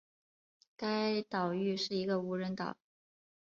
[0.75, 2.75] 该岛屿是一个无人岛。